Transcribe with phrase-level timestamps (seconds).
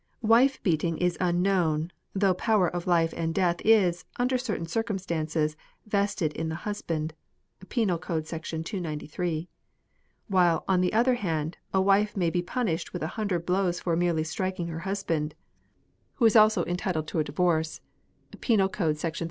[0.23, 6.33] Wife beating is unknown, though power of life and death is, under certain circumstances, vested
[6.33, 7.13] in the husband
[7.69, 8.23] (Penal Code,§
[8.65, 9.47] 293);
[10.27, 13.95] while, on the other hand, a wife may be punished with a hundred blows for
[13.95, 15.35] merely striking her husband,
[16.15, 17.79] who is also entitled to a divorce
[18.31, 18.99] THE POSITION OF WOMEN.